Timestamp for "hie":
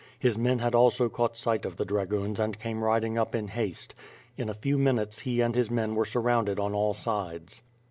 5.55-5.67